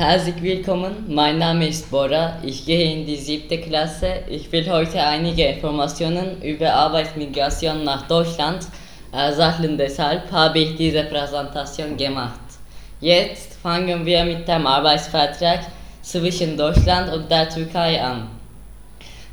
[0.00, 4.22] Herzlich willkommen, mein Name ist Bora, ich gehe in die siebte Klasse.
[4.30, 8.66] Ich will heute einige Informationen über Arbeitsmigration nach Deutschland
[9.12, 12.40] ersammeln, deshalb habe ich diese Präsentation gemacht.
[13.02, 15.66] Jetzt fangen wir mit dem Arbeitsvertrag
[16.00, 18.26] zwischen Deutschland und der Türkei an.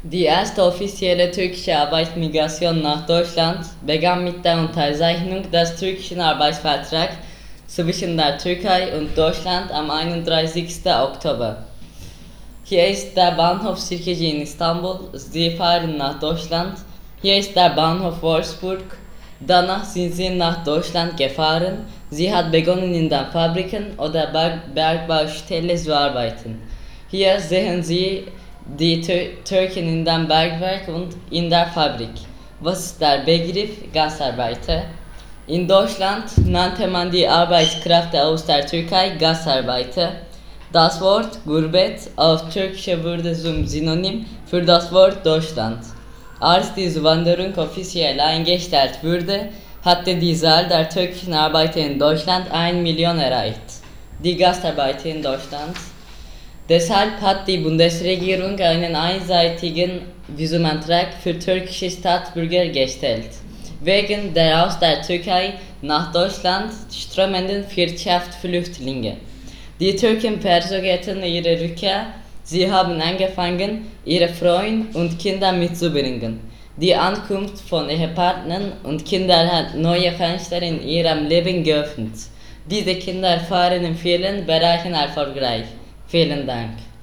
[0.04, 7.16] Die erste offizielle türkische Arbeitsmigration nach Deutschland begann mit der Unterzeichnung des türkischen Arbeitsvertrags
[7.68, 10.86] zwischen der Türkei und Deutschland am 31.
[10.86, 11.64] Oktober.
[12.64, 15.10] Hier ist der Bahnhof Sirkeci in Istanbul.
[15.14, 16.78] Sie fahren nach Deutschland.
[17.22, 18.98] Hier ist der Bahnhof Wolfsburg.
[19.40, 21.86] Danach sind sie nach Deutschland gefahren.
[22.10, 26.62] Sie hat begonnen in den Fabriken oder Berg Bergbaustelle zu arbeiten.
[27.10, 28.26] Hier sehen Sie
[28.66, 32.16] die Tür Türken in dem Bergwerk und in der Fabrik.
[32.60, 34.84] Was ist der Begriff Gasarbeiter?
[35.50, 40.12] In Deutschland nannte man die Arbeitskraft aus der Türkei Gasarbeiter.
[40.74, 45.80] Das Wort Gurbet auf Türkische wurde zum Synonym für das Wort Deutschland.
[46.42, 49.48] Als die Zuwanderung offiziell eingestellt wurde,
[49.86, 53.68] hatte die Zahl der türkischen Arbeiter in Deutschland 1 Million erreicht.
[54.22, 55.78] Die Gastarbeiter in Deutschland.
[56.68, 63.30] Deshalb hat die Bundesregierung einen einseitigen Visumantrag für türkische Staatsbürger gestellt.
[63.80, 69.18] Wegen der aus der Türkei nach Deutschland strömenden Wirtschaftsflüchtlinge.
[69.80, 72.08] Die Türken verzögerten ihre Rückkehr.
[72.44, 76.40] Sie haben angefangen, ihre Frauen und Kinder mitzubringen.
[76.78, 82.14] Die Ankunft von Ehepartnern und Kindern hat neue Fenster in ihrem Leben geöffnet.
[82.66, 85.66] Diese Kinder fahren in vielen Bereichen erfolgreich.
[86.08, 86.87] Vielen Dank.